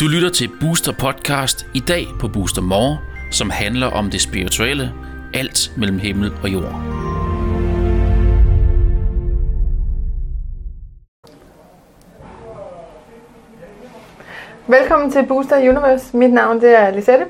[0.00, 2.98] Du lytter til Booster Podcast i dag på Booster More,
[3.30, 4.92] som handler om det spirituelle,
[5.34, 6.82] alt mellem himmel og jord.
[14.66, 16.16] Velkommen til Booster Universe.
[16.16, 17.26] Mit navn det er Lisette.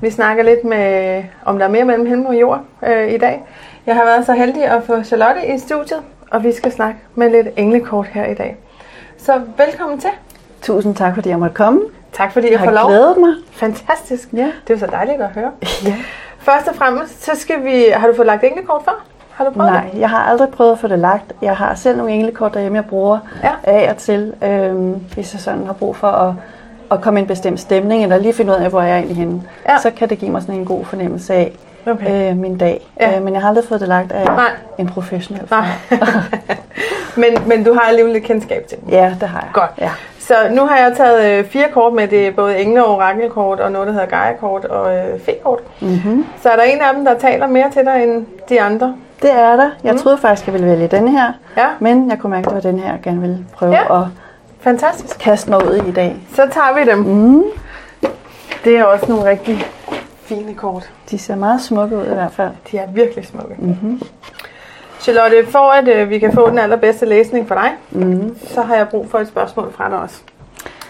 [0.00, 3.42] Vi snakker lidt med, om der er mere mellem himmel og jord øh, i dag.
[3.86, 6.02] Jeg har været så heldig at få Charlotte i studiet,
[6.32, 8.56] og vi skal snakke med lidt englekort her i dag.
[9.18, 10.10] Så velkommen til.
[10.62, 11.80] Tusind tak, fordi jeg måtte komme.
[12.12, 12.90] Tak fordi jeg, Jeg får har lov.
[12.90, 13.30] glædet mig.
[13.52, 14.28] Fantastisk.
[14.32, 14.50] Ja.
[14.68, 15.50] Det er så dejligt at høre.
[15.86, 15.94] ja.
[16.38, 17.84] Først og fremmest, så skal vi...
[17.94, 19.04] Har du fået lagt englekort før?
[19.30, 20.00] Har du prøvet Nej, det?
[20.00, 21.32] jeg har aldrig prøvet at få det lagt.
[21.42, 23.50] Jeg har selv nogle englekort derhjemme, jeg bruger Ja.
[23.64, 26.34] af og til, øhm, hvis jeg sådan har brug for at,
[26.90, 29.16] at komme i en bestemt stemning, eller lige finde ud af, hvor jeg er egentlig
[29.16, 29.42] henne.
[29.68, 29.78] Ja.
[29.78, 31.52] Så kan det give mig sådan en god fornemmelse af
[31.86, 32.30] Okay.
[32.30, 32.80] øh, min dag.
[33.00, 33.16] Ja.
[33.16, 34.50] Øh, men jeg har aldrig fået det lagt af Nej.
[34.78, 35.42] en professionel.
[35.50, 35.66] Nej.
[37.16, 38.88] men, men du har alligevel lidt kendskab til dem.
[38.88, 39.48] Ja, det har jeg.
[39.52, 39.70] Godt.
[39.80, 39.90] Ja.
[40.18, 42.08] Så nu har jeg taget øh, fire kort med.
[42.08, 45.60] Det er både engle- og orakelkort, og noget, der hedder Gaia-kort og øh, fe-kort.
[45.80, 46.26] Mm-hmm.
[46.42, 48.94] Så er der en af dem, der taler mere til dig end de andre?
[49.22, 49.70] Det er der.
[49.84, 49.98] Jeg Mm.
[49.98, 52.70] troede faktisk, jeg ville vælge denne her, Ja, men jeg kunne mærke, at det var
[52.70, 54.00] den her, jeg gerne ville prøve Ja.
[54.02, 54.06] at
[54.60, 55.18] fantastisk.
[55.18, 56.16] kaste mig ud i i dag.
[56.34, 56.98] Så tager vi dem.
[56.98, 57.42] Mm.
[58.64, 59.66] Det er også nogle rigtig
[60.36, 60.90] fine kort.
[61.10, 62.50] De ser meget smukke ud i hvert fald.
[62.70, 63.54] De er virkelig smukke.
[63.58, 64.02] Mm-hmm.
[65.00, 68.36] Charlotte, for at øh, vi kan få den allerbedste læsning for dig, Mm.
[68.46, 70.20] så har jeg brug for et spørgsmål fra dig også.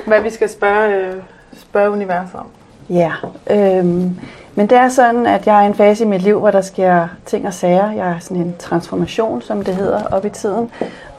[0.07, 1.15] Hvad vi skal spørge, øh,
[1.57, 2.47] spørge universet om.
[2.91, 3.13] Ja,
[3.51, 4.19] øhm,
[4.55, 6.61] men det er sådan, at jeg er i en fase i mit liv, hvor der
[6.61, 7.91] sker ting og sager.
[7.93, 10.71] Jeg er sådan en transformation, som det hedder, op i tiden.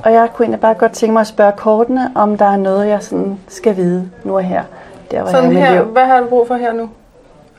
[0.04, 2.88] Og jeg kunne egentlig bare godt tænke mig at spørge kortene, om der er noget,
[2.88, 4.64] jeg sådan skal vide nu og her.
[5.12, 5.84] Der, hvor Sådan jeg er her, liv.
[5.84, 6.90] hvad har du brug for her nu?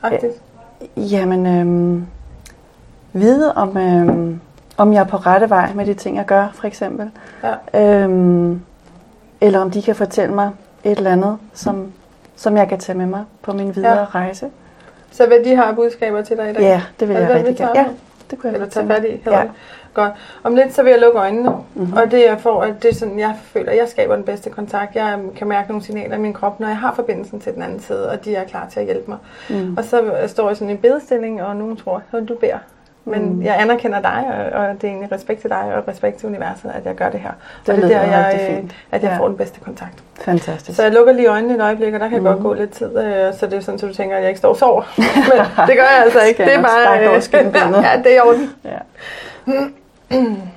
[0.03, 0.33] Agtigt.
[0.97, 2.05] Jamen, øhm,
[3.13, 4.39] vide om, øhm,
[4.77, 7.11] om jeg er på rette vej med de ting, jeg gør, for eksempel.
[7.73, 8.03] Ja.
[8.03, 8.61] Øhm,
[9.41, 10.49] eller om de kan fortælle mig
[10.83, 11.91] et eller andet, som,
[12.35, 14.05] som jeg kan tage med mig på min videre Ja.
[14.05, 14.49] rejse.
[15.11, 16.61] Så hvad de har budskaber til dig i dag?
[16.61, 17.79] Ja, det vil jeg vi rigtig gerne.
[17.79, 17.85] Ja?
[18.31, 19.43] Det kunne jeg Eller godt tage fat i, Ja.
[19.93, 20.11] Godt.
[20.43, 21.49] Om lidt, så vil jeg lukke øjnene.
[21.49, 21.59] Mhm.
[21.73, 21.93] Mm-hmm.
[21.93, 24.49] Og det er for, at det er sådan, jeg føler, at jeg skaber den bedste
[24.49, 24.95] kontakt.
[24.95, 27.79] Jeg kan mærke nogle signaler i min krop, når jeg har forbindelsen til den anden
[27.79, 29.17] side, og de er klar til at hjælpe mig.
[29.49, 29.77] Mm.
[29.77, 32.57] Og så står jeg sådan i en bedestilling, og nogen tror, at du beder.
[33.07, 33.43] Men Mm.
[33.43, 34.23] jeg anerkender dig,
[34.53, 37.09] og, og det er egentlig respekt til dig, og respekt til universet, at jeg gør
[37.09, 37.31] det her.
[37.65, 38.75] Det og det er der, jeg, øh, fint.
[38.91, 39.17] at jeg Ja.
[39.17, 39.93] får den bedste kontakt.
[40.21, 40.75] Fantastisk.
[40.77, 42.27] Så jeg lukker lige øjnene et øjeblik, og der kan Mhm.
[42.27, 44.37] godt gå lidt tid, øh, så det er sådan, at du tænker, at jeg ikke
[44.39, 44.81] står og sover.
[44.97, 46.43] Men det gør jeg altså ikke.
[46.43, 47.21] Det er bare...
[47.21, 47.83] skinbenet.
[47.93, 48.49] ja, det er i orden.
[48.65, 48.77] Ja.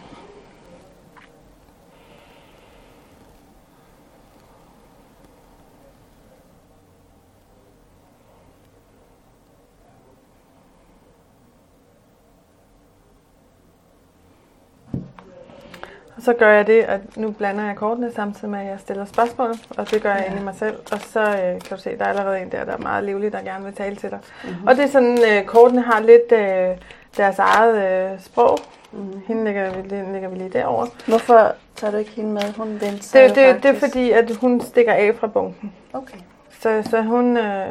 [16.19, 19.05] Og så gør jeg det, at nu blander jeg kortene samtidig med, at jeg stiller
[19.05, 20.31] spørgsmål, og det gør jeg ja.
[20.31, 20.77] inde i mig selv.
[20.93, 23.33] Og så øh, kan du se, der er allerede en der, der er meget livlig,
[23.33, 24.19] der gerne vil tale til dig.
[24.45, 24.67] Mm-hmm.
[24.67, 26.77] Og det er sådan, øh, kortene har lidt øh,
[27.17, 28.59] deres eget øh, sprog.
[28.93, 29.21] Mm.
[29.27, 30.87] Hende lægger, vi- lægger vi lige derover.
[31.07, 32.43] Hvorfor tager du ikke hende med?
[32.57, 33.81] Hun venter sig Det, jo det, det er faktisk.
[33.93, 35.73] fordi, at hun stikker af fra bunken.
[35.93, 36.19] Okay.
[36.61, 37.67] Så, så hun, øh,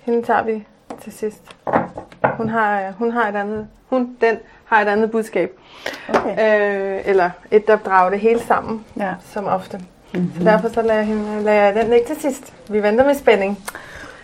[0.00, 0.66] hende tager vi
[1.00, 1.42] til sidst.
[2.24, 5.58] Hun har, øh, hun har et andet, hun, den har et andet budskab.
[6.08, 6.30] okay.
[6.96, 9.14] Øh, eller et, der drager det hele sammen, Ja.
[9.24, 9.80] som ofte.
[10.14, 10.32] Mm-hmm.
[10.38, 12.54] Så derfor så lader jeg, hende, lader jeg den ligge til sidst.
[12.70, 13.58] Vi venter med spænding,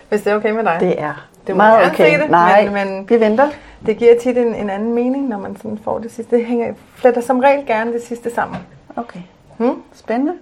[0.09, 0.77] hvis det er okay med dig.
[0.81, 2.21] Det er Du må meget okay.
[2.23, 3.49] det, Nej, men- men- vi venter.
[3.87, 6.37] Det giver tit en, en anden mening, når man sådan får det sidste.
[6.37, 8.59] Det hænger, fletter som regel gerne det sidste sammen.
[8.97, 9.21] Okay.
[9.57, 9.83] Hmm?
[9.95, 10.35] Spændende.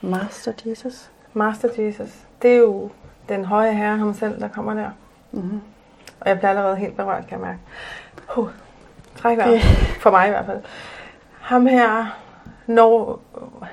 [0.00, 1.10] Master Jesus.
[1.34, 2.08] Master Jesus,
[2.42, 2.90] det er jo
[3.28, 4.90] den høje herre ham selv, der kommer der.
[5.32, 5.60] Mm-hmm.
[6.20, 7.58] Og jeg bliver allerede helt berørt, kan jeg mærke.
[8.36, 8.48] Uh,
[9.16, 9.60] træk vejret.
[10.00, 10.60] For mig i hvert fald.
[11.40, 12.18] Ham her,
[12.66, 13.20] når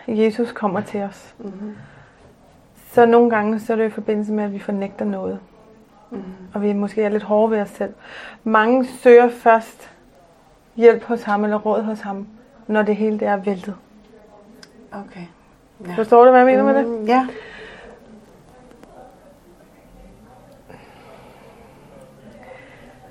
[0.08, 1.76] Jesus kommer til os, Mm-hmm.
[2.92, 5.40] så nogle gange så er det i forbindelse med, at vi fornægter noget.
[6.12, 6.24] Mm-hmm.
[6.54, 7.94] Og vi måske er lidt hårde ved os selv.
[8.44, 9.92] Mange søger først
[10.76, 12.28] hjælp hos ham eller råd hos ham,
[12.68, 13.76] når det hele det er væltet.
[14.92, 15.26] Okay.
[15.88, 15.94] Ja.
[15.96, 16.88] Forstår du, hvad jeg mener med det?
[16.88, 17.28] Mm, Ja.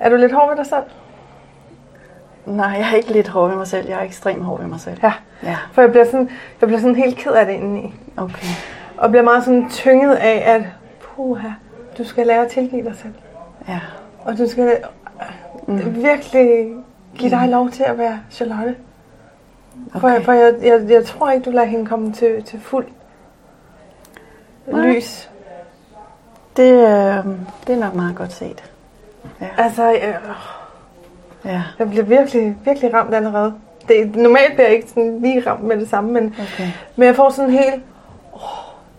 [0.05, 0.83] Er du lidt hård ved dig selv?
[2.47, 3.89] Nej, jeg er ikke lidt hård ved mig selv.
[3.89, 4.99] Jeg er ekstremt hård ved mig selv.
[5.03, 5.13] Ja.
[5.43, 6.31] Ja, For jeg bliver sådan,
[6.61, 7.95] jeg bliver sådan helt ked af det indeni.
[8.17, 8.47] okay.
[8.97, 10.63] Og bliver meget sådan tynget af, at
[11.01, 11.49] puha,
[11.99, 13.15] du skal lære at tilgive dig selv.
[13.69, 13.81] Ja.
[14.25, 14.77] Og du skal
[15.67, 15.95] mm.
[15.95, 16.73] virkelig
[17.15, 18.77] give dig lov til at være Charlotte.
[19.93, 20.23] For, Okay.
[20.25, 22.87] for jeg, jeg, jeg tror ikke, du lader hende komme til, til fuld
[24.67, 24.87] Nej.
[24.87, 25.31] lys.
[26.57, 27.25] Det, øh,
[27.67, 28.71] det er nok meget godt set.
[29.41, 29.47] Ja.
[29.59, 30.15] Altså, øh,
[31.45, 31.63] Ja.
[31.79, 33.55] Jeg bliver virkelig, virkelig ramt allerede.
[33.89, 36.69] Det, normalt bliver jeg ikke sådan lige ramt med det samme, men, Okay.
[36.97, 37.83] men jeg får sådan helt
[38.33, 38.41] oh,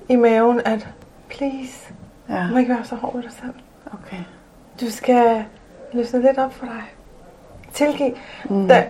[0.10, 0.88] i maven, at
[1.30, 1.94] please,
[2.30, 2.36] Ja.
[2.48, 3.54] du må ikke være så hård ved dig selv.
[3.94, 4.18] Okay.
[4.82, 5.44] Du skal
[5.94, 6.82] løsne lidt op for dig.
[7.74, 8.18] Tilgiv.
[8.50, 8.68] Mm.
[8.68, 8.82] Der,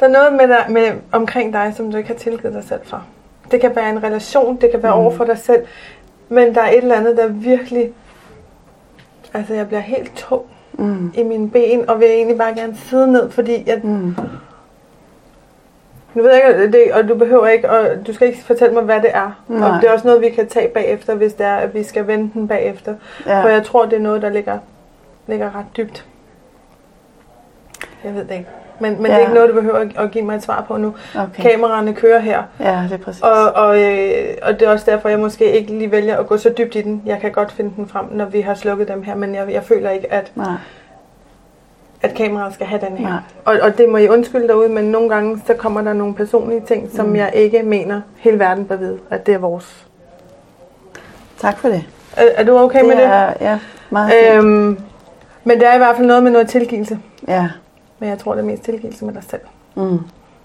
[0.00, 2.80] der er noget med, dig, med omkring dig, som du ikke har tilgivet dig selv
[2.84, 3.04] for.
[3.50, 5.00] Det kan være en relation, det kan være mm.
[5.00, 5.66] over for dig selv,
[6.28, 7.92] men der er et eller andet, der virkelig...
[9.36, 10.42] Altså, jeg bliver helt tung
[10.78, 11.12] Mm.
[11.14, 14.16] i mine ben, og vil egentlig bare gerne sidde ned, fordi jeg, Mm.
[16.14, 18.82] nu ved jeg ikke, det, og du behøver ikke, og du skal ikke fortælle mig,
[18.82, 19.44] hvad det er.
[19.48, 19.68] Nej.
[19.70, 22.06] Og det er også noget, vi kan tage bagefter, hvis det er, at vi skal
[22.06, 22.94] vende den bagefter.
[23.26, 23.42] Ja.
[23.42, 24.58] For jeg tror, det er noget, der ligger,
[25.26, 26.06] ligger ret dybt.
[28.04, 28.46] Jeg ved det ikke.
[28.80, 29.08] Men, men ja.
[29.12, 30.94] det er ikke noget, du behøver at- give mig et svar på nu.
[31.14, 31.42] Okay.
[31.50, 32.42] Kameraerne kører her.
[32.60, 33.22] Ja, det er præcis.
[33.22, 36.36] Og, og, øh, og det er også derfor, jeg måske ikke lige vælger at gå
[36.36, 37.02] så dybt i den.
[37.06, 39.62] Jeg kan godt finde den frem, når vi har slukket dem her, men jeg, jeg
[39.62, 40.46] føler ikke, at, Nej.
[42.02, 43.08] at kameraet skal have den her.
[43.08, 43.18] Nej.
[43.44, 46.60] Og, og det må I undskylde derude, men nogle gange så kommer der nogle personlige
[46.68, 47.16] ting, som Mm.
[47.16, 49.86] jeg ikke mener hele verden bør vide, at det er vores.
[51.40, 51.84] Tak for det.
[52.16, 53.04] Er, er du okay det med det?
[53.04, 53.58] er, Ja,
[53.90, 54.34] meget fint.
[54.44, 54.78] Øhm,
[55.44, 56.98] men det er i hvert fald noget med noget tilgivelse.
[57.28, 57.48] Ja.
[57.98, 59.40] Men jeg tror, det er mest tilgivelse med dig selv.
[59.74, 59.98] Mm.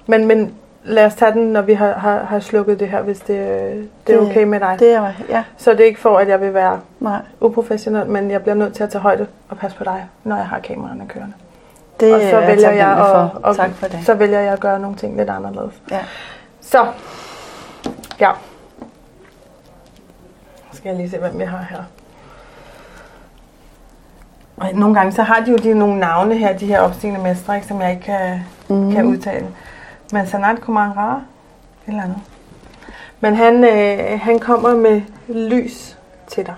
[0.07, 0.53] Men, men
[0.83, 3.75] lad os tage den, når vi har, har, har slukket det her, hvis det, øh,
[4.07, 4.75] det er Det- okay med dig.
[4.80, 7.21] Det er, ja, Så det er ikke for, at jeg vil være nej.
[7.42, 10.45] uprofessionel, men jeg bliver nødt til at tage højde og passe på dig, når jeg
[10.48, 11.33] har kameraerne kørende.
[12.00, 13.48] Det og så er vælger jeg at, for.
[13.48, 14.00] at, tak for det.
[14.06, 15.74] så vælger jeg at gøre nogle ting lidt anderledes.
[15.92, 16.00] Ja.
[16.62, 16.86] Så,
[18.19, 18.30] ja.
[20.71, 21.83] Nu skal jeg lige se, hvem vi har her.
[24.62, 27.56] Og nogle gange, så har de jo de nogle navne her, de her opstigende mestre,
[27.56, 28.92] ikke, som jeg ikke kan, mm.
[28.92, 29.48] kan udtale.
[30.13, 31.22] Men Sanat Kumar Ra, et
[31.88, 32.18] eller andet.
[33.19, 35.98] Men han, øh, han kommer med lys
[36.28, 36.56] til dig.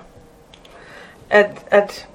[1.29, 2.07] At, at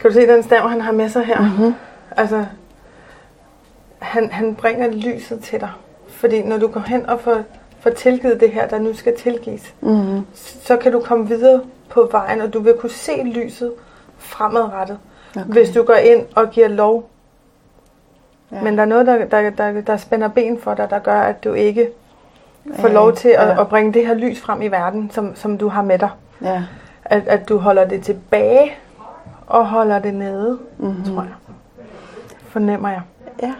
[0.00, 1.40] kan du se den stav, han har med sig her?
[1.40, 1.74] Mm-hmm.
[2.16, 2.44] Altså,
[3.98, 5.70] han, han bringer lyset til dig.
[6.08, 7.42] Fordi når du går hen og får,
[7.80, 10.26] får tilgivet det her, der nu skal tilgives, Mm-hmm.
[10.34, 11.60] så kan du komme videre
[11.90, 13.72] på vejen, og du vil kunne se lyset
[14.18, 14.98] fremadrettet,
[15.36, 15.46] Okay.
[15.46, 17.08] hvis du går ind og giver lov.
[18.52, 18.56] Ja.
[18.56, 18.62] Ja.
[18.62, 21.44] Men der er noget, der, der, der, der spænder ben for dig, der gør, at
[21.44, 21.88] du ikke
[22.78, 23.60] får Ja, lov til at, ja.
[23.60, 26.10] at bringe det her lys frem i verden, som, som du har med dig.
[26.42, 26.62] Ja.
[27.04, 28.72] At, at du holder det tilbage
[29.46, 31.04] og holder det nede, Mm-hmm.
[31.04, 31.32] tror jeg.
[32.48, 33.00] Fornemmer jeg.
[33.42, 33.54] Ja.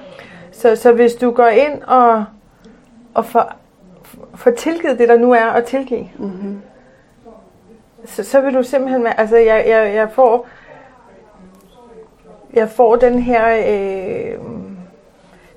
[0.52, 2.25] Så, så hvis du går ind og,
[3.14, 3.52] og får,
[4.34, 6.62] får tilgivet det, der nu er at tilgive, Mm-hmm.
[8.06, 10.47] Så, så vil du simpelthen altså jeg, jeg, jeg får,
[12.55, 14.38] jeg får den her, øh,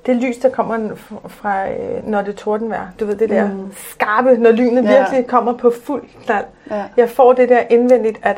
[0.06, 0.90] det lys, der kommer
[1.28, 2.88] fra, øh, når det er tordenvejr.
[3.00, 3.72] Du ved, det der Mm.
[3.76, 5.00] skarpe, når lynet ja.
[5.00, 6.46] virkelig kommer på fuld knald.
[6.72, 6.84] Ja.
[6.98, 8.38] Jeg får det der indvendigt, at,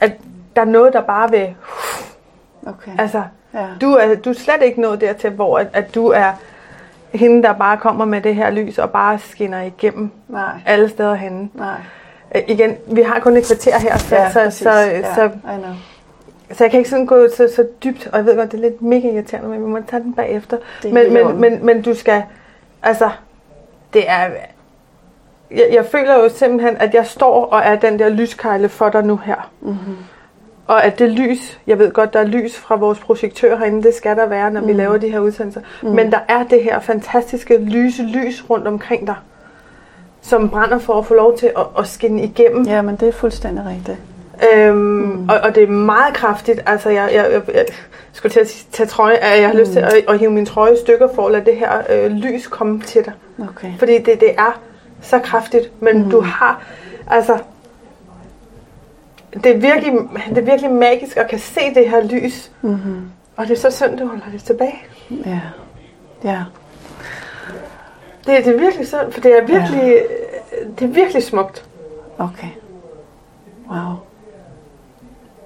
[0.00, 0.12] at
[0.56, 1.54] der er noget, der bare vil,
[2.66, 2.90] Okay.
[2.98, 3.22] altså,
[3.54, 3.66] Ja.
[3.80, 6.32] du er, du er slet ikke nået dertil, hvor at, at du er
[7.12, 10.50] hende, der bare kommer med det her lys og bare skinner igennem Nej.
[10.66, 11.48] alle steder henne.
[11.54, 11.74] Nej.
[12.34, 14.62] Øh, igen, vi har kun et kvarter her, så, Ja, så, præcis.
[14.62, 15.14] så, ja.
[15.14, 15.30] så,
[16.52, 18.62] så jeg kan ikke sådan gå så, så dybt, og jeg ved godt, det er
[18.62, 20.56] lidt mega irriterende, men vi må tage den bagefter.
[20.84, 22.22] Er Men, men, men, men du skal,
[22.82, 23.10] altså,
[23.94, 24.28] det er,
[25.50, 29.04] jeg, jeg føler jo simpelthen, at jeg står og er den der lyskejle for dig
[29.04, 29.50] nu her.
[29.60, 29.96] Mm-hmm.
[30.66, 33.94] Og at det lys, jeg ved godt, der er lys fra vores projektør herinde, det
[33.94, 34.78] skal der være, når vi Mm.
[34.78, 35.60] laver de her udsendelser.
[35.82, 35.88] Mm.
[35.88, 39.14] Men der er det her fantastiske lyse lys rundt omkring dig,
[40.22, 42.66] som brænder for at få lov til at, at skinne igennem.
[42.66, 43.98] Ja, men det er fuldstændig rigtigt.
[44.54, 45.28] Øhm, mm.
[45.28, 46.60] og, og det er meget kraftigt.
[46.66, 47.64] Altså, jeg, jeg, jeg, jeg
[48.12, 49.58] skulle til at tage trøje, jeg har mm.
[49.58, 52.10] lyst til at, at hive min trøje i stykker for at lade det her øh,
[52.10, 53.12] lys komme til dig.
[53.48, 53.72] Okay.
[53.78, 54.60] Fordi det, det er
[55.02, 56.10] så kraftigt, men mm.
[56.10, 56.62] du har,
[57.06, 57.38] altså,
[59.34, 59.92] det er, virkelig,
[60.28, 63.02] det er virkelig magisk at kan se det her lys, Mm-hmm.
[63.36, 64.82] og det er så synd, du holder det tilbage.
[65.26, 65.40] Ja.
[66.24, 66.42] Ja.
[68.26, 70.66] Det, det er virkelig synd, for det er virkelig, ja.
[70.78, 71.64] det er virkelig smukt.
[72.18, 72.48] Okay.
[73.70, 73.94] Wow.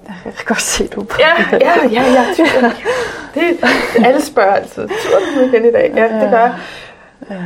[0.09, 2.25] Jeg kan godt se, du på Ja, ja, ja, ja.
[2.63, 2.73] ja.
[3.35, 3.65] Det,
[4.05, 5.93] alle spørger altid, tur du nu igen i dag?
[5.97, 6.55] Ja, det gør jeg.
[7.31, 7.37] Ja.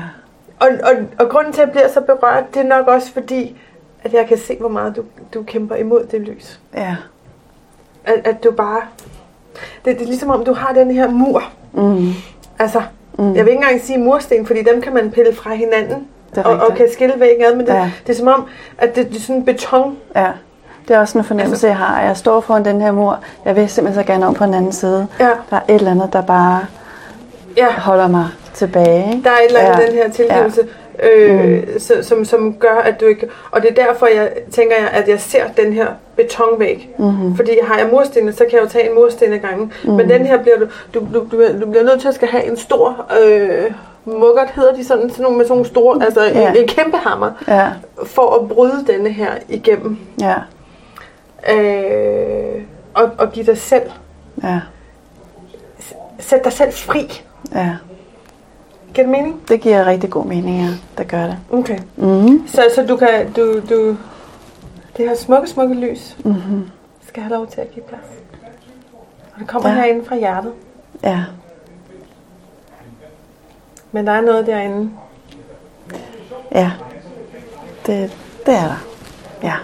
[0.59, 3.57] Og, og, og grunden til, at jeg bliver så berørt, det er nok også fordi,
[4.03, 5.05] at jeg kan se, hvor meget du,
[5.35, 6.61] du kæmper imod det lys.
[6.75, 6.97] Ja.
[8.05, 8.83] At, at du bare...
[9.85, 11.43] Det, det er ligesom om, du har den her mur.
[11.73, 12.13] Mm.
[12.59, 12.83] Altså,
[13.19, 13.35] Mm.
[13.35, 16.07] jeg vil ikke engang sige mursten, fordi dem kan man pille fra hinanden.
[16.37, 17.79] Og, og kan skille væggen ad, men det, Ja.
[17.79, 17.91] ja.
[18.07, 18.45] det er som om,
[18.79, 19.97] at det, det er sådan beton.
[20.17, 20.27] Ja.
[20.89, 22.01] Det er også en fornemmelse, jeg har.
[22.03, 23.19] Jeg står foran den her mur.
[23.45, 25.07] Jeg vil simpelthen så gerne om på den anden side.
[25.21, 26.61] Ja, Der er et eller andet, der bare
[27.57, 27.73] ja.
[27.73, 29.11] holder mig tilbage.
[29.11, 29.23] ikke?
[29.25, 29.81] Der er et eller andet Ja.
[29.83, 29.87] ja.
[29.87, 30.61] den her tilgivelse.
[31.03, 31.79] Øh, mm.
[31.79, 33.29] så, som, som gør, at du ikke...
[33.51, 35.87] Og det er derfor, jeg tænker, jeg, at jeg ser den her
[36.17, 36.91] betonvæg.
[36.99, 37.37] Mm-hmm.
[37.37, 39.73] Fordi har jeg mursten, så kan jeg jo tage en mursten ad gangen.
[39.83, 39.97] Mm-hmm.
[39.97, 42.45] Men den her bliver du, du, du, du, du bliver nødt til at skal have
[42.45, 43.07] en stor...
[43.25, 43.71] Øh,
[44.05, 46.51] muggert hedder de sådan, sådan nogle med sådan nogle store, altså ja.
[46.51, 47.69] en, en kæmpe hammer, Ja.
[48.05, 49.99] for at bryde denne her igennem.
[50.21, 50.35] Ja.
[51.55, 52.63] Øh,
[52.95, 53.91] og, og give dig selv,
[54.43, 54.61] Ja.
[56.19, 57.23] sæt dig selv fri.
[57.55, 57.71] Ja.
[58.95, 59.49] Giver det mening?
[59.49, 60.69] Det giver rigtig god mening, ja.
[60.99, 61.39] Det gør det.
[61.51, 61.79] Okay.
[61.97, 62.49] Mm.
[62.49, 63.97] Så, så du kan, du, du,
[64.97, 66.71] det her smukke, smukke lys, mm-hmm.
[67.09, 68.07] skal have lov til at give plads.
[69.35, 69.75] Og det kommer ja.
[69.75, 70.53] herinde fra hjertet.
[71.05, 71.25] Ja.
[73.93, 74.91] Men der er noget derinde.
[76.53, 76.71] Ja.
[77.87, 78.17] Det,
[78.47, 78.85] det er der.
[79.43, 79.55] Ja.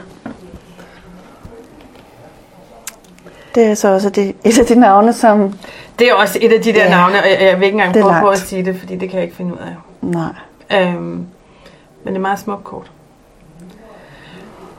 [3.55, 5.55] Det er så også det, et af de navne, som...
[5.99, 6.91] Det er også et af de der Ja.
[6.91, 9.17] navne, og jeg, jeg vil ikke engang prøve på at sige det, fordi det kan
[9.17, 9.75] jeg ikke finde ud af.
[10.01, 10.33] Nej.
[10.73, 11.01] Øhm,
[12.05, 12.91] men det er meget smukt kort.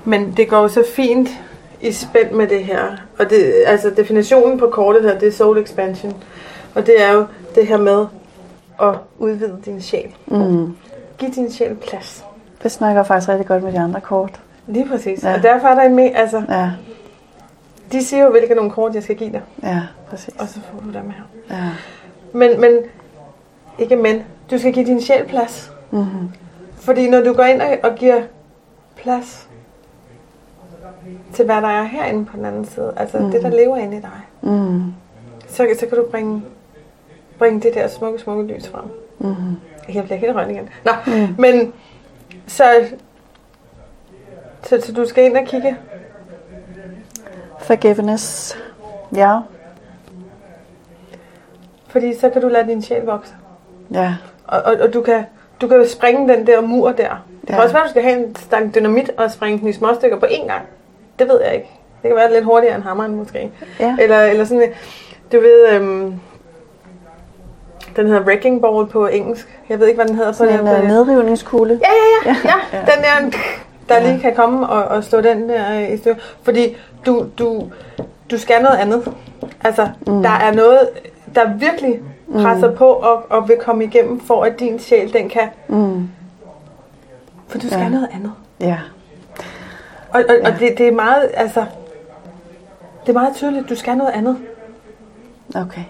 [0.06, 1.30] Men det går jo så fint
[1.82, 2.82] i spænd med det her.
[3.20, 6.14] Og det, altså definitionen på kortet her, det er soul expansion.
[6.76, 8.06] Og det er jo det her med
[8.82, 10.16] at udvide din sjæl.
[10.28, 10.76] Mm.
[11.18, 12.24] Giv din sjæl plads.
[12.64, 14.40] Det snakker faktisk rigtig godt med de andre kort.
[14.68, 15.24] Lige præcis.
[15.24, 15.34] Ja.
[15.34, 16.70] Og derfor er der en med, altså, Ja,
[17.92, 19.42] de siger jo, hvilke nogle kort, jeg skal give dig.
[19.64, 20.36] ja, præcis.
[20.40, 21.24] Og så får du dem her.
[21.58, 21.70] Ja.
[22.34, 22.78] Men, men,
[23.80, 25.72] ikke men, du skal give din sjæl plads.
[25.92, 26.30] Mm-hmm.
[26.76, 28.22] Fordi når du går ind og, og giver
[28.96, 29.48] plads
[31.34, 33.32] til, hvad der er herinde på den anden side, altså mm.
[33.32, 34.12] det, der lever inde i dig,
[34.42, 34.94] Mm.
[35.48, 36.42] så, så kan du bringe,
[37.40, 38.84] bringe det der smukke, smukke lys frem.
[39.20, 39.56] Mm-hmm.
[39.94, 40.70] Jeg bliver helt rønt igen.
[40.86, 41.36] Nå, mm.
[41.38, 41.74] men
[42.48, 42.64] så,
[44.64, 45.78] så, så du skal ind og kigge.
[47.68, 48.58] Forgiveness.
[49.16, 49.40] Ja.
[51.88, 53.34] Fordi så kan du lade din sjæl vokse.
[53.94, 54.16] Ja.
[54.48, 55.24] Og, og, og du, kan,
[55.62, 56.94] du kan springe den der mur der.
[57.42, 57.62] Det kan Ja.
[57.64, 60.20] også være, at du skal have en stang dynamit og springe den i små stykker
[60.20, 60.62] på én gang.
[61.20, 61.70] Det ved jeg ikke.
[62.02, 63.52] Det kan være lidt hurtigere end hammeren måske.
[63.80, 63.96] Ja.
[64.00, 64.76] Eller, eller sådan, øh,
[65.32, 66.14] du ved, øhm,
[67.96, 69.60] den hedder Wrecking Ball på engelsk.
[69.70, 71.80] Jeg ved ikke, hvad den hedder på Sådan en uh, nedrivningskugle.
[71.84, 72.36] Ja, ja, ja,
[72.74, 72.78] ja.
[72.78, 72.80] Ja.
[72.80, 73.38] Den der,
[73.90, 76.22] der lige kan komme og, og slå den der øh, i stykker.
[76.44, 77.64] Fordi du, du,
[78.32, 79.14] du skal noget andet.
[79.64, 80.22] Altså, mm.
[80.22, 80.90] der er noget,
[81.36, 82.00] der virkelig
[82.34, 82.78] presser mm.
[82.78, 85.50] på og, og vil komme igennem, for at din sjæl, den kan...
[85.68, 86.10] Mm.
[87.48, 87.90] For du skal Ja.
[87.90, 88.32] noget andet.
[88.60, 88.78] Ja.
[90.10, 90.48] Og, og, ja.
[90.54, 91.66] og det, det er meget, altså...
[93.02, 94.38] Det er meget tydeligt, du skal noget andet.
[95.56, 95.84] Okay.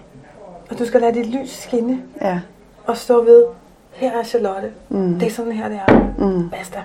[0.70, 2.40] Og du skal lade dit lys skinne Ja.
[2.86, 3.44] og stå ved,
[3.92, 4.70] her er Charlotte.
[4.88, 5.18] Mm.
[5.18, 6.10] Det er sådan her, det er.
[6.18, 6.50] Mm.
[6.50, 6.78] Basta.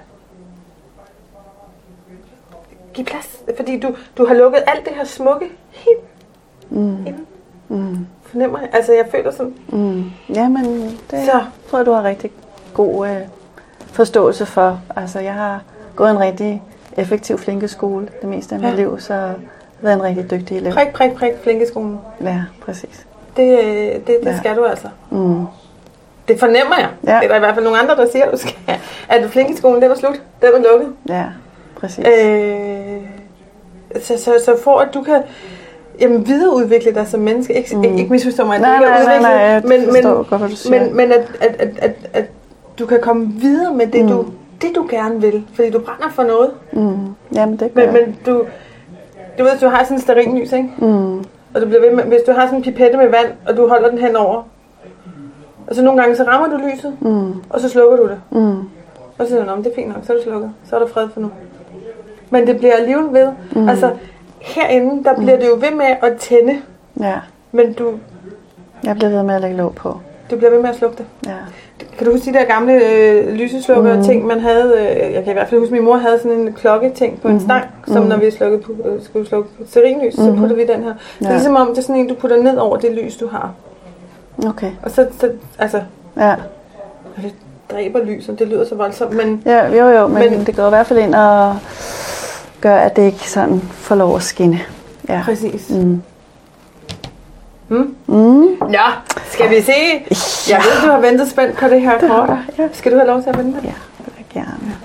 [2.94, 6.00] Giv plads, fordi du, du har lukket alt det her smukke helt
[6.70, 6.98] Mm.
[7.08, 7.26] inden.
[7.68, 7.98] Mm.
[8.24, 8.70] Fornemmer jeg.
[8.74, 10.04] Altså, jeg føler sådan, Mm.
[10.30, 10.66] Jamen,
[11.12, 11.42] det Så.
[11.70, 12.32] tror jeg, du har rigtig
[12.74, 13.16] god øh,
[13.92, 14.82] forståelse for.
[14.96, 15.62] Altså, jeg har
[15.96, 16.64] gået en rigtig
[16.98, 18.76] effektiv flinkeskole det meste af mit Ja.
[18.76, 19.36] liv, så jeg har
[19.82, 20.74] været en rigtig dygtig elev.
[20.74, 22.00] prik, prik, prik, flinkeskolen.
[22.24, 23.06] Ja, præcis.
[23.38, 24.38] Det, øh, det, det Ja.
[24.38, 24.88] skal du altså.
[25.10, 25.46] Mm.
[26.28, 26.90] Det fornemmer jeg.
[27.08, 27.16] Ja.
[27.16, 28.54] Det er der i hvert fald nogle andre, der siger, at du skal.
[29.10, 30.22] At flinkeskolen, den er slut.
[30.42, 30.94] Den er lukket.
[31.10, 31.26] Ja,
[31.82, 32.06] præcis.
[32.08, 32.98] Øh,
[34.02, 35.22] så, så, så for at du kan
[36.00, 37.84] jamen, videreudvikle dig som menneske, ikke, mm.
[37.84, 40.80] ikke, misforstå mig, Nej, nej, nej, nej, jeg men, men, godt, hvad du siger.
[40.84, 42.26] men, men at, at, at, at, at
[42.80, 44.08] du kan komme videre med det, mm.
[44.12, 44.26] du,
[44.62, 46.52] det, du gerne vil, fordi du brænder for noget.
[46.74, 46.96] Mm.
[47.36, 48.46] Jamen, det Men, men du,
[49.40, 50.70] du ved, du har sådan en stearinlys, ikke?
[50.78, 51.18] Mm.
[51.54, 53.68] Og du bliver ved med, hvis du har sådan en pipette med vand, og du
[53.68, 54.44] holder den henover,
[55.68, 57.34] og så nogle gange, så rammer du lyset, Mm.
[57.50, 58.22] og så slukker du det.
[58.32, 58.60] Mm.
[59.18, 60.52] Og så siger du, "Nå, men det er fint nok, så er det slukket.
[60.70, 61.30] Så er der fred for nu.
[62.34, 63.28] Men det bliver alligevel ved.
[63.52, 63.70] Mm.
[63.70, 63.92] Altså,
[64.40, 66.58] herinde, der bliver det jo ved med at tænde,
[67.00, 67.16] Ja,
[67.52, 67.92] men du,
[68.84, 69.98] jeg bliver ved med at lægge låg på.
[70.32, 71.06] du bliver ved med at slukke det.
[71.26, 71.36] Ja.
[71.98, 74.04] Kan du huske de der gamle øh, lyseslukker mm.
[74.04, 74.74] ting, man havde?
[74.80, 77.28] Øh, jeg kan i hvert fald huske, at min mor havde sådan en klokketing på
[77.28, 80.94] en stang, som når vi slukkede, øh, skulle slukke stearinlys, så puttede vi den her.
[81.20, 81.32] Det er Ja.
[81.32, 83.52] ligesom om, det er sådan en, du putter ned over det lys, du har.
[84.48, 84.72] Okay.
[84.84, 85.82] Og så, så altså,
[86.18, 86.32] Ja.
[87.18, 87.34] og det
[87.72, 90.66] dræber lyset, det lyder så voldsomt, men ja, jo jo, men, Men- men det går
[90.66, 91.56] i hvert fald ind og
[92.62, 94.60] gør, at det ikke sådan får lov at skinne.
[95.10, 95.22] Ja.
[95.26, 95.70] præcis.
[95.70, 96.02] Mm.
[97.68, 97.96] Hmm?
[98.08, 98.48] Mm.
[98.72, 98.84] Ja,
[99.26, 99.72] skal vi se?
[100.52, 102.30] Jeg ved, du har ventet spændt på det her Det kort.
[102.58, 102.68] ja.
[102.74, 103.60] Skal du have lov til at vente?
[103.64, 104.76] Ja, det vil jeg gerne.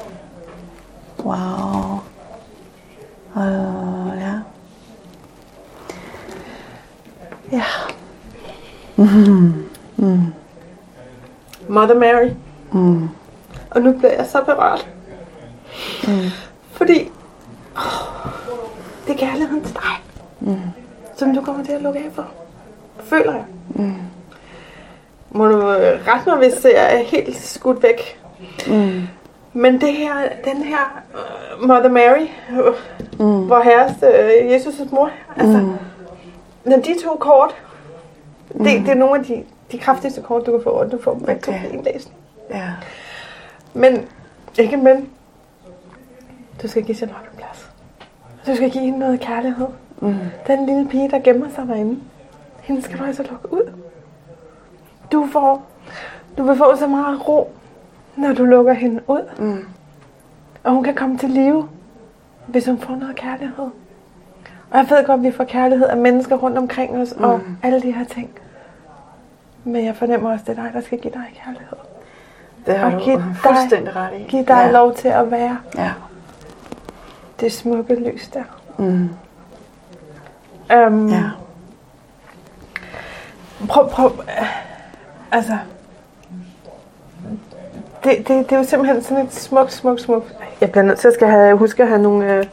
[1.24, 2.00] Wow.
[3.34, 4.32] Og ja.
[7.52, 7.62] Ja.
[11.68, 12.30] Mother Mary.
[12.72, 13.08] Mm.
[13.70, 14.88] Og nu bliver jeg så berørt.
[16.08, 16.18] Mm.
[16.72, 17.10] Fordi
[19.06, 20.02] det er kærligheden til dig,
[20.40, 20.56] Mm.
[21.16, 22.26] som du kommer til at lukke af for.
[23.00, 23.44] Føler jeg.
[23.68, 23.94] Mm.
[25.30, 28.20] Må du øh, rette mig, hvis jeg er helt skudt væk
[28.66, 29.02] Mm.
[29.52, 33.46] Men det her, den her uh, Mother Mary, uh, mm.
[33.46, 35.74] hvor herres uh, Jesus' mor, altså, mm.
[36.64, 37.54] når de to kort,
[38.48, 38.64] det, mm.
[38.64, 41.22] det er nogle af de, de kraftigste kort, du kan få, og du får dem
[41.22, 41.72] begge okay.
[41.72, 42.16] en læsning.
[42.50, 42.70] Ja.
[43.74, 44.08] Men,
[44.58, 45.10] ikke men,
[46.62, 47.65] du skal give Charlotte en plads.
[48.46, 49.66] Du skal give hende noget kærlighed.
[50.00, 50.14] Mm.
[50.46, 52.00] Den lille pige, der gemmer sig derinde,
[52.62, 53.72] hende skal du altså lukke ud.
[55.12, 55.66] Du får,
[56.38, 57.52] du vil få så meget ro,
[58.16, 59.28] når du lukker hende ud.
[59.38, 59.64] Mm.
[60.64, 61.68] Og hun kan komme til live,
[62.46, 63.64] hvis hun får noget kærlighed.
[64.70, 67.24] Og jeg ved godt, at vi får kærlighed af mennesker rundt omkring os, mm.
[67.24, 68.30] og alle de her ting.
[69.64, 71.76] Men jeg fornemmer også, at det er dig, der skal give dig kærlighed.
[72.66, 74.22] Det har og du fuldstændig ret i.
[74.22, 74.70] Giv dig ja.
[74.70, 75.92] lov til at være Ja.
[77.40, 78.42] Det smukke lys der.
[78.78, 79.08] Mm.
[80.76, 81.22] Um, Ja.
[83.68, 84.46] Prøv, prøv, øh,
[85.32, 85.52] altså,
[88.04, 90.34] det, det, det er jo simpelthen sådan et smukt, smukt, smukt.
[90.60, 92.44] Jeg bliver nødt til at skal have, huske at have nogle øh,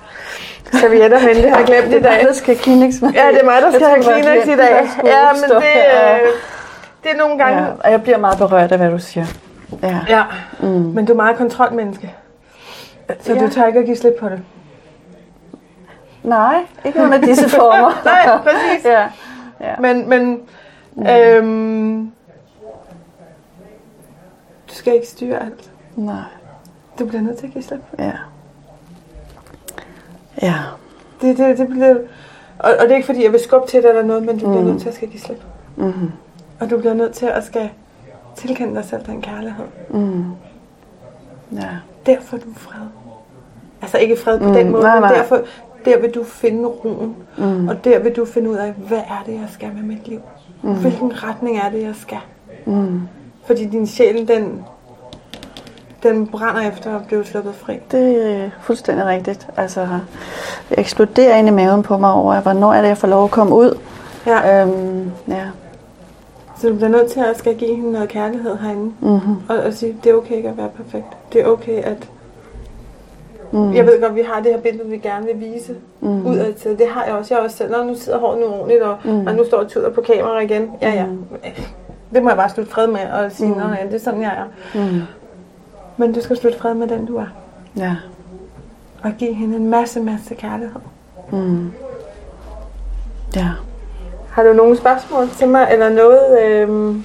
[0.74, 2.26] servietter herinde, det har jeg glemt i dag.
[2.28, 3.10] Der skal Kleenex med.
[3.12, 4.88] Ja, det er mig, der skal have det Kleenex i dag.
[5.06, 6.30] Ja, men det, øh,
[7.04, 7.62] det er nogle gange...
[7.64, 9.26] Ja, og jeg bliver meget berørt af, hvad du siger.
[9.84, 10.00] Ja.
[10.10, 10.24] Ja,
[10.60, 10.68] mm.
[10.68, 12.16] men du er meget kontrolmenneske.
[13.22, 13.40] Så Ja.
[13.40, 14.42] du tør ikke at give slip på det.
[16.24, 18.02] Nej, ikke under disse former.
[18.06, 18.86] Nej, præcis.
[18.86, 19.08] ja.
[19.62, 19.76] ja.
[19.80, 20.42] Men, men
[21.10, 22.12] øhm,
[24.70, 25.72] du skal ikke styre alt.
[25.96, 26.24] Nej.
[27.00, 27.82] Du bliver nødt til at give slip.
[28.00, 28.12] Ja.
[30.42, 30.56] Ja.
[31.22, 31.96] Det, det, det bliver,
[32.60, 34.50] og, og det er ikke fordi, jeg vil skubbe til det eller noget, men du
[34.50, 35.42] bliver nødt til at skal give slip.
[35.76, 36.12] Mm.
[36.60, 37.70] Og du bliver nødt til at skal
[38.36, 39.66] tilkende dig selv den kærlighed.
[39.90, 40.26] Mm.
[41.52, 41.70] Ja.
[42.06, 42.88] Derfor er du fred.
[43.82, 45.16] Altså ikke fred på mm, den måde, nej, men nej.
[45.16, 45.42] derfor
[45.86, 47.16] der vil du finde roen.
[47.38, 47.68] Mm.
[47.68, 50.20] Og der vil du finde ud af, hvad er det, jeg skal med mit liv?
[50.62, 50.76] Mm.
[50.76, 52.18] Hvilken retning er det, jeg skal?
[52.66, 53.02] Mm.
[53.46, 54.64] Fordi din sjæl, den,
[56.04, 57.80] den brænder efter at blive sluppet fri.
[57.92, 59.48] Det er fuldstændig rigtigt.
[59.58, 59.88] Altså,
[60.70, 63.32] det eksploderer ind i maven på mig over, hvornår er det, jeg får lov at
[63.32, 63.78] komme ud.
[64.28, 64.62] Ja.
[64.62, 65.44] Øhm, ja.
[66.58, 68.94] Så du bliver nødt til at skal give hende noget kærlighed herinde.
[69.00, 69.36] Mm-hmm.
[69.50, 71.06] Og, og sige, det er okay ikke at være perfekt.
[71.34, 72.10] Det er okay at...
[73.54, 73.74] Mm.
[73.74, 76.26] Jeg ved godt, vi har det her billede, vi gerne vil vise mm.
[76.26, 76.78] udad til.
[76.78, 77.34] Det har jeg også.
[77.34, 77.86] Jeg har også selv.
[77.86, 79.28] Nu sidder håret nu ordentligt, og, mm.
[79.28, 80.72] og nu står jeg tuder på kamera igen.
[80.82, 81.06] Ja, ja.
[82.14, 83.58] Det må jeg bare slutte fred med og sige, mm.
[83.58, 84.80] nej, det er sådan, jeg er.
[84.80, 85.02] Mm.
[85.98, 87.26] Men du skal slutte fred med den, du er.
[87.78, 87.96] Ja.
[89.04, 90.82] Og give hende en masse, masse kærlighed.
[91.32, 91.72] Mm.
[93.36, 93.50] Ja.
[94.30, 96.42] Har du nogle spørgsmål til mig, eller noget?
[96.44, 97.04] Øhm...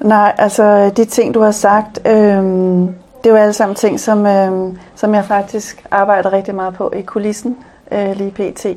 [0.00, 4.26] Nej, altså de ting, du har sagt, øhm, det er jo alle sammen ting, som,
[4.26, 7.56] øh, som jeg faktisk arbejder rigtig meget på i kulissen
[7.92, 8.66] øh, lige pt.
[8.66, 8.76] Øh,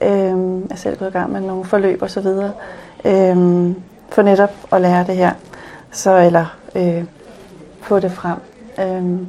[0.00, 2.52] jeg er selv gået i gang med nogle forløb og så videre,
[3.04, 3.36] øh,
[4.08, 5.32] for netop at lære det her,
[5.90, 7.04] så eller øh,
[7.80, 8.38] få det frem.
[8.78, 9.26] Øh,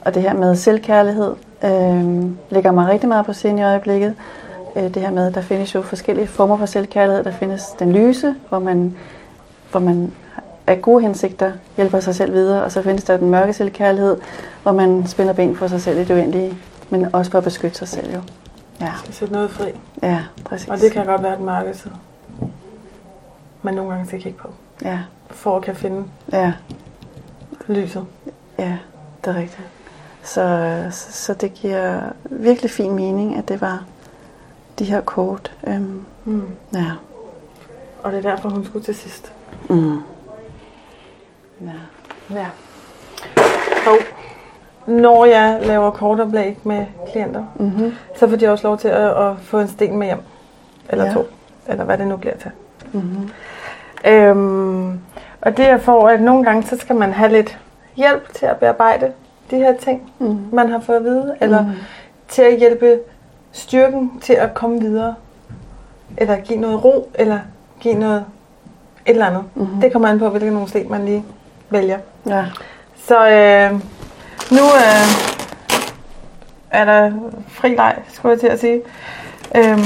[0.00, 1.34] og det her med selvkærlighed
[1.64, 4.14] øh, ligger mig rigtig meget på scenen i øjeblikket.
[4.76, 7.24] Øh, det her med, der findes jo forskellige former for selvkærlighed.
[7.24, 8.96] Der findes den lyse, hvor man,
[9.70, 10.12] hvor man
[10.66, 14.16] af gode hensigter hjælper sig selv videre, og så findes der den mørke selvkærlighed,
[14.62, 16.58] hvor man spænder ben for sig selv i det uendelige,
[16.90, 18.20] men også for at beskytte sig selv jo.
[18.80, 19.64] Ja, Sæt noget fri.
[20.02, 20.68] ja præcis.
[20.68, 21.94] Og det kan godt være den mørke side.
[23.62, 24.48] Men nogle gange skal kigge på.
[24.84, 24.98] Ja,
[25.30, 26.52] For at kan finde ja,
[27.68, 28.04] lyset.
[28.58, 28.78] ja,
[29.24, 29.68] det er rigtigt.
[30.22, 33.84] Så, så, så det giver virkelig fin mening, at det var
[34.78, 35.52] de her kort.
[35.66, 36.42] Øhm, Mm.
[36.74, 36.84] ja.
[38.02, 39.32] Og det er derfor, hun skulle til sidst.
[39.70, 39.98] Mm.
[41.60, 41.72] Ja.
[42.30, 42.46] Ja.
[43.86, 43.98] Og
[45.06, 47.92] når jeg laver kortoplæg med klienter, Mm-hmm.
[48.16, 50.18] så får de også lov til at, at få en sten med hjem.
[50.88, 51.12] Eller Ja.
[51.12, 51.24] to.
[51.68, 52.50] Eller hvad det nu bliver til.
[52.92, 53.30] Mm-hmm.
[54.06, 55.00] Øhm,
[55.40, 57.58] og det er for, at nogle gange, så skal man have lidt
[57.96, 59.12] hjælp til at bearbejde
[59.50, 60.38] de her ting, Mm.
[60.52, 61.34] man har fået at vide.
[61.40, 61.70] Eller Mm.
[62.28, 62.98] til at hjælpe
[63.52, 65.14] styrken til at komme videre.
[66.18, 67.38] Eller give noget ro, eller
[67.80, 68.24] give noget
[69.06, 69.42] et eller andet.
[69.54, 69.80] Mhm.
[69.80, 71.24] Det kommer an på, hvilken nogle sten man lige
[71.70, 71.98] vælger.
[72.26, 72.44] Ja.
[72.96, 73.80] Så øh,
[74.50, 75.06] nu øh,
[76.70, 77.12] er der
[77.48, 78.80] fri leg, skulle jeg til at sige.
[79.56, 79.78] Øhm,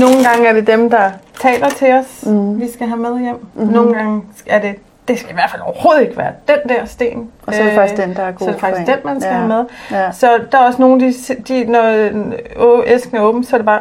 [0.00, 1.10] nogle gange er det dem, der
[1.40, 2.60] taler til os, Mhm.
[2.60, 3.46] vi skal have med hjem.
[3.54, 3.66] Mhm.
[3.72, 4.74] Nogle gange er det,
[5.08, 7.30] det skal i hvert fald overhovedet ikke være den der sten.
[7.46, 9.00] Og så er det faktisk den, der er god Så er det faktisk den, en.
[9.04, 9.38] man skal Ja.
[9.38, 9.64] have med.
[9.90, 10.12] Ja.
[10.12, 11.14] Så der er også nogle, de,
[11.48, 13.80] de når æsken er åben, så er det bare,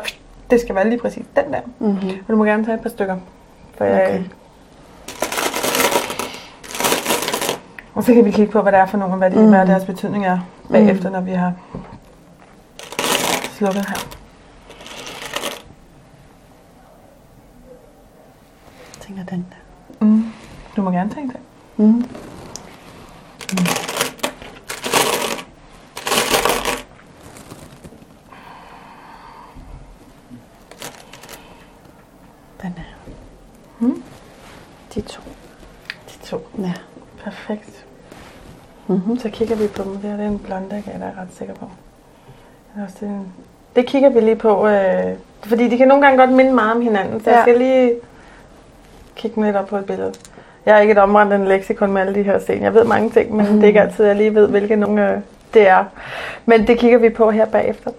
[0.51, 1.59] det skal være lige præcis den der.
[1.79, 2.09] Mm-hmm.
[2.09, 3.15] Og du må gerne tage et par stykker.
[3.77, 4.21] For jeg,
[7.99, 9.43] Og så kan vi kigge på, hvad det er for nogle, og hvad, de, Mhm.
[9.45, 9.49] mm.
[9.49, 10.39] hvad deres betydning er
[10.71, 11.53] bagefter, når vi har
[13.51, 13.95] slukket her.
[18.95, 20.05] Jeg tænker den der.
[20.05, 20.25] Mm.
[20.75, 21.39] Du må gerne tænke det.
[21.77, 22.03] Mm.
[33.79, 34.03] Hmm?
[34.95, 35.21] De to.
[36.07, 36.47] De to.
[36.57, 36.73] Ja.
[37.23, 37.85] Perfekt.
[38.89, 39.19] Mm-hmm.
[39.19, 39.91] Så kigger vi på dem.
[39.91, 41.65] Det her det er en blonde, jeg er ret sikker på.
[42.99, 43.11] Det,
[43.75, 45.13] det kigger vi lige på, øh...
[45.43, 47.35] fordi de kan nogle gange godt minde meget om hinanden, så ja.
[47.35, 47.93] jeg skal lige
[49.15, 50.13] kigge lidt op på et billede.
[50.65, 52.63] Jeg er ikke et omrendt leksikon med alle de her sten.
[52.63, 53.53] Jeg ved mange ting, men mm.
[53.53, 55.19] det er ikke altid, jeg lige ved, hvilke nogle øh,
[55.53, 55.85] det er.
[56.45, 57.91] Men det kigger vi på her bagefter.